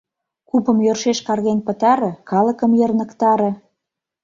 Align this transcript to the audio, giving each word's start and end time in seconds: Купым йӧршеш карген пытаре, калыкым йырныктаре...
Купым 0.49 0.77
йӧршеш 0.85 1.19
карген 1.27 1.59
пытаре, 1.67 2.11
калыкым 2.29 2.71
йырныктаре... 2.79 3.51